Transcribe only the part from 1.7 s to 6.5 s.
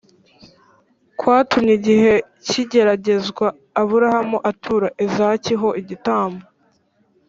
igihe cy’igeragezwa abrahamu atura izaki ho igitambo